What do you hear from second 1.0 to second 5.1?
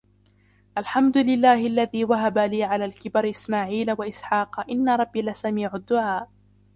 لله الذي وهب لي على الكبر إسماعيل وإسحاق إن